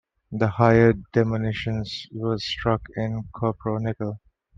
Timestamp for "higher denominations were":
0.47-2.39